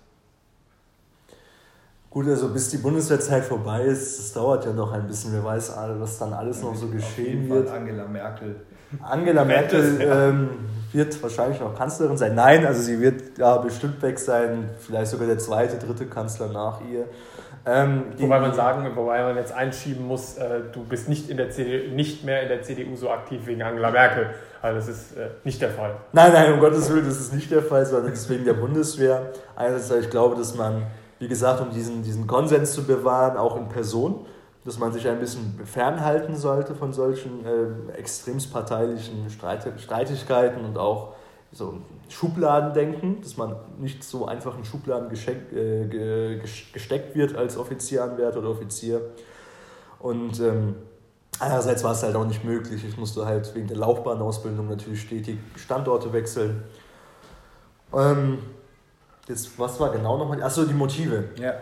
Gut, 2.10 2.28
also 2.28 2.48
bis 2.48 2.70
die 2.70 2.76
Bundeswehrzeit 2.76 3.44
vorbei 3.44 3.82
ist, 3.82 4.18
das 4.20 4.32
dauert 4.32 4.64
ja 4.64 4.72
noch 4.72 4.92
ein 4.92 5.06
bisschen. 5.08 5.32
Wer 5.32 5.42
weiß, 5.42 5.74
was 5.98 6.18
dann 6.18 6.32
alles 6.32 6.62
noch 6.62 6.74
so 6.74 6.86
geschehen 6.86 7.48
wird. 7.48 7.68
Angela 7.68 8.06
Merkel. 8.06 8.54
Angela 9.02 9.44
Merkel 9.44 9.98
ähm, 10.00 10.48
wird 10.92 11.20
wahrscheinlich 11.22 11.60
noch 11.60 11.76
Kanzlerin 11.76 12.16
sein. 12.16 12.34
Nein, 12.34 12.64
also 12.64 12.80
sie 12.80 13.00
wird 13.00 13.38
ja 13.38 13.56
bestimmt 13.58 14.00
weg 14.02 14.18
sein, 14.18 14.70
vielleicht 14.78 15.10
sogar 15.10 15.26
der 15.26 15.38
zweite, 15.38 15.84
dritte 15.84 16.06
Kanzler 16.06 16.48
nach 16.48 16.80
ihr. 16.90 17.06
Ähm, 17.66 18.04
wobei 18.18 18.40
man 18.40 18.52
sagen, 18.52 18.86
wobei 18.94 19.22
man 19.22 19.36
jetzt 19.36 19.52
einschieben 19.52 20.06
muss, 20.06 20.36
äh, 20.36 20.60
du 20.72 20.84
bist 20.84 21.08
nicht, 21.08 21.30
in 21.30 21.38
der 21.38 21.50
CDU, 21.50 21.94
nicht 21.94 22.22
mehr 22.22 22.42
in 22.42 22.48
der 22.48 22.62
CDU 22.62 22.94
so 22.94 23.10
aktiv 23.10 23.40
wegen 23.46 23.62
Angela 23.62 23.90
Merkel. 23.90 24.30
Also 24.60 24.78
das 24.78 24.88
ist 24.88 25.16
äh, 25.16 25.28
nicht 25.44 25.62
der 25.62 25.70
Fall. 25.70 25.96
Nein, 26.12 26.32
nein, 26.32 26.52
um 26.52 26.60
Gottes 26.60 26.92
Willen, 26.92 27.06
das 27.06 27.18
ist 27.18 27.32
nicht 27.32 27.50
der 27.50 27.62
Fall, 27.62 27.86
sondern 27.86 28.10
deswegen 28.12 28.44
der 28.44 28.52
Bundeswehr. 28.52 29.32
Einerseits, 29.56 30.04
ich 30.04 30.10
glaube, 30.10 30.36
dass 30.36 30.54
man, 30.54 30.82
wie 31.18 31.28
gesagt, 31.28 31.60
um 31.62 31.70
diesen, 31.70 32.02
diesen 32.02 32.26
Konsens 32.26 32.72
zu 32.72 32.84
bewahren, 32.84 33.38
auch 33.38 33.56
in 33.56 33.68
Person, 33.68 34.26
dass 34.64 34.78
man 34.78 34.92
sich 34.92 35.06
ein 35.08 35.20
bisschen 35.20 35.60
fernhalten 35.64 36.36
sollte 36.36 36.74
von 36.74 36.92
solchen 36.92 37.44
äh, 37.44 37.92
extremsparteilichen 37.92 39.28
Streit 39.30 39.66
Streitigkeiten 39.78 40.64
und 40.64 40.78
auch 40.78 41.14
so 41.52 41.80
Schubladendenken, 42.08 43.20
dass 43.22 43.36
man 43.36 43.56
nicht 43.78 44.02
so 44.02 44.26
einfach 44.26 44.56
in 44.58 44.64
Schubladen 44.64 45.08
gesteckt, 45.08 45.52
äh, 45.52 46.40
gesteckt 46.72 47.14
wird 47.14 47.36
als 47.36 47.56
Offizieranwärter 47.56 48.40
oder 48.40 48.50
Offizier. 48.50 49.00
Und 50.00 50.40
ähm, 50.40 50.76
einerseits 51.38 51.84
war 51.84 51.92
es 51.92 52.02
halt 52.02 52.16
auch 52.16 52.26
nicht 52.26 52.44
möglich. 52.44 52.84
Ich 52.84 52.96
musste 52.96 53.24
halt 53.26 53.54
wegen 53.54 53.68
der 53.68 53.76
Laufbahnausbildung 53.76 54.68
natürlich 54.68 55.02
stetig 55.02 55.38
Standorte 55.56 56.12
wechseln. 56.12 56.62
Ähm, 57.92 58.38
jetzt, 59.28 59.58
was 59.58 59.78
war 59.78 59.90
genau 59.92 60.18
nochmal? 60.18 60.42
Achso, 60.42 60.64
die 60.64 60.74
Motive. 60.74 61.30
Ja. 61.38 61.54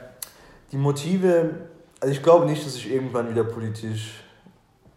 Die 0.73 0.79
Motive, 0.79 1.51
also 2.03 2.13
ich 2.13 2.23
glaube 2.23 2.47
nicht, 2.47 2.67
dass 2.67 2.75
ich 2.75 2.93
irgendwann 2.93 3.31
wieder 3.31 3.45
politisch 3.45 4.25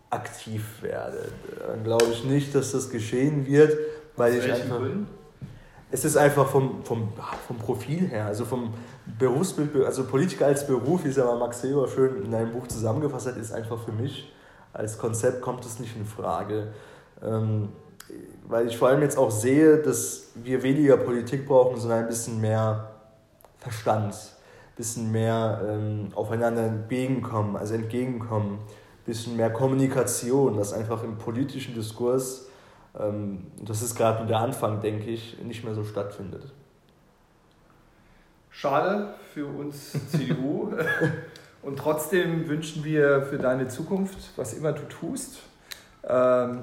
aktiv 0.10 0.82
werde. 0.82 1.30
Dann 1.68 1.84
glaube 1.84 2.06
ich 2.12 2.24
nicht, 2.24 2.56
dass 2.56 2.72
das 2.72 2.90
geschehen 2.90 3.46
wird 3.46 3.78
weil 4.16 4.36
ich 4.36 4.52
einfach. 4.52 4.78
Gründen? 4.78 5.08
Es 5.92 6.04
ist 6.04 6.18
einfach 6.18 6.48
vom, 6.48 6.84
vom, 6.84 7.10
vom 7.48 7.58
Profil 7.58 8.08
her, 8.08 8.26
also 8.26 8.44
vom 8.44 8.74
Berufsbild, 9.20 9.86
also 9.86 10.06
Politiker 10.06 10.48
als 10.48 10.66
Beruf, 10.66 11.06
wie 11.06 11.10
es 11.10 11.16
ja 11.16 11.36
Max 11.36 11.64
Weber 11.64 11.88
schön 11.88 12.26
in 12.26 12.34
einem 12.34 12.52
Buch 12.52 12.68
zusammengefasst 12.68 13.28
hat, 13.28 13.38
ist 13.38 13.54
einfach 13.54 13.78
für 13.84 13.92
mich 13.92 14.34
als 14.74 14.98
Konzept 14.98 15.42
kommt 15.42 15.64
es 15.64 15.80
nicht 15.80 15.96
in 15.96 16.06
Frage. 16.06 16.74
Ähm, 17.24 17.70
weil 18.48 18.68
ich 18.68 18.78
vor 18.78 18.90
allem 18.90 19.04
jetzt 19.04 19.18
auch 19.18 19.32
sehe, 19.32 19.78
dass 19.78 20.32
wir 20.36 20.62
weniger 20.64 20.98
Politik 20.98 21.48
brauchen, 21.48 21.80
sondern 21.80 22.00
ein 22.00 22.08
bisschen 22.08 22.42
mehr 22.42 22.92
Verstand, 23.60 24.16
bisschen 24.76 25.12
mehr 25.12 25.62
ähm, 25.68 26.10
aufeinander 26.16 26.64
entgegenkommen, 26.64 27.56
also 27.56 27.74
entgegenkommen, 27.74 28.60
ein 28.60 29.06
bisschen 29.06 29.38
mehr 29.38 29.52
Kommunikation, 29.52 30.58
dass 30.58 30.74
einfach 30.74 31.04
im 31.04 31.18
politischen 31.18 31.76
Diskurs 31.76 32.48
ähm, 33.00 33.48
das 33.62 33.82
ist 33.82 33.96
gerade 33.96 34.26
der 34.26 34.40
Anfang, 34.40 34.80
denke 34.82 35.10
ich, 35.10 35.38
nicht 35.42 35.64
mehr 35.64 35.74
so 35.74 35.84
stattfindet. 35.84 36.52
Schade 38.50 39.14
für 39.34 39.46
uns 39.46 39.94
CDU. 40.12 40.72
Und 41.62 41.78
trotzdem 41.78 42.48
wünschen 42.48 42.84
wir 42.84 43.24
für 43.24 43.38
deine 43.38 43.68
Zukunft, 43.68 44.18
was 44.36 44.54
immer 44.54 44.72
du 44.72 44.84
tust, 44.88 45.40
ähm, 46.04 46.12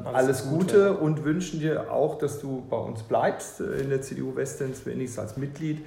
alles, 0.05 0.07
alles 0.07 0.49
Gute, 0.49 0.91
Gute 0.91 0.97
und 0.99 1.25
wünschen 1.25 1.59
dir 1.59 1.91
auch, 1.91 2.17
dass 2.17 2.41
du 2.41 2.65
bei 2.71 2.77
uns 2.77 3.03
bleibst 3.03 3.61
äh, 3.61 3.81
in 3.81 3.91
der 3.91 4.01
CDU 4.01 4.37
Westens, 4.37 4.87
wenigstens 4.87 5.19
als 5.19 5.37
Mitglied 5.37 5.85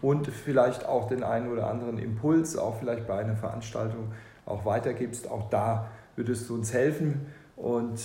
und 0.00 0.28
vielleicht 0.28 0.86
auch 0.86 1.08
den 1.08 1.22
einen 1.22 1.50
oder 1.50 1.68
anderen 1.68 1.98
Impuls, 1.98 2.56
auch 2.56 2.78
vielleicht 2.78 3.06
bei 3.06 3.18
einer 3.18 3.36
Veranstaltung 3.36 4.12
auch 4.46 4.64
weitergibst. 4.64 5.30
Auch 5.30 5.50
da 5.50 5.88
würdest 6.16 6.48
du 6.48 6.54
uns 6.54 6.72
helfen. 6.72 7.26
Und 7.56 8.00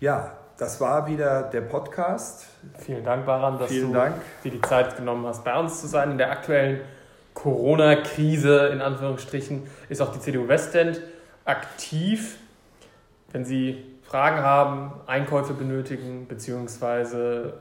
ja, 0.00 0.32
das 0.58 0.80
war 0.80 1.06
wieder 1.06 1.42
der 1.42 1.60
Podcast. 1.60 2.46
Vielen 2.78 3.04
Dank, 3.04 3.26
Baran, 3.26 3.58
dass 3.58 3.70
Vielen 3.70 3.88
du 3.88 3.94
Dank. 3.94 4.16
dir 4.42 4.50
die 4.50 4.60
Zeit 4.62 4.96
genommen 4.96 5.26
hast, 5.26 5.44
bei 5.44 5.58
uns 5.58 5.80
zu 5.80 5.86
sein. 5.86 6.12
In 6.12 6.18
der 6.18 6.30
aktuellen 6.30 6.80
Corona-Krise, 7.34 8.68
in 8.68 8.80
Anführungsstrichen, 8.80 9.64
ist 9.90 10.00
auch 10.00 10.12
die 10.12 10.20
CDU 10.20 10.48
Westend 10.48 11.02
aktiv. 11.44 12.38
Wenn 13.32 13.44
Sie 13.44 13.84
Fragen 14.02 14.38
haben, 14.38 14.92
Einkäufe 15.06 15.52
benötigen, 15.52 16.26
beziehungsweise 16.26 17.54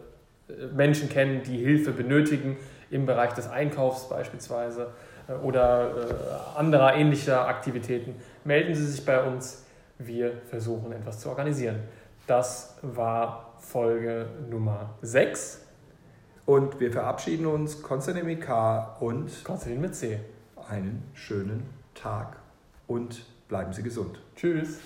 äh, 0.47 0.67
Menschen 0.73 1.09
kennen, 1.09 1.41
die 1.43 1.57
Hilfe 1.57 1.91
benötigen 1.91 2.55
im 2.89 3.05
Bereich 3.05 3.33
des 3.33 3.49
Einkaufs 3.49 4.09
beispielsweise 4.09 4.91
äh, 5.27 5.33
oder 5.33 5.89
äh, 6.55 6.57
anderer 6.57 6.95
ähnlicher 6.95 7.47
Aktivitäten, 7.47 8.15
melden 8.43 8.75
Sie 8.75 8.85
sich 8.85 9.05
bei 9.05 9.23
uns. 9.23 9.63
Wir 9.97 10.33
versuchen 10.49 10.91
etwas 10.91 11.21
zu 11.21 11.29
organisieren. 11.29 11.79
Das 12.27 12.77
war 12.81 13.53
Folge 13.59 14.27
Nummer 14.49 14.89
6. 15.01 15.61
Und 16.45 16.79
wir 16.79 16.91
verabschieden 16.91 17.45
uns. 17.45 17.81
Konstantin 17.81 18.25
mit 18.25 18.41
K 18.41 18.97
und 18.99 19.43
Konstantin 19.43 19.81
mit 19.81 19.95
C. 19.95 20.19
Einen 20.69 21.03
schönen 21.13 21.69
Tag 21.93 22.37
und 22.87 23.25
bleiben 23.47 23.73
Sie 23.73 23.83
gesund. 23.83 24.19
Tschüss. 24.35 24.79